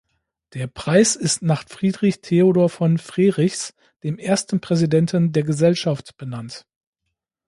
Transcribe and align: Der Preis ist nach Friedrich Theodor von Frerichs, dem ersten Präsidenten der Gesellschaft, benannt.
Der 0.55 0.65
Preis 0.65 1.15
ist 1.15 1.43
nach 1.43 1.63
Friedrich 1.69 2.21
Theodor 2.21 2.69
von 2.71 2.97
Frerichs, 2.97 3.75
dem 4.01 4.17
ersten 4.17 4.59
Präsidenten 4.59 5.31
der 5.31 5.43
Gesellschaft, 5.43 6.17
benannt. 6.17 6.65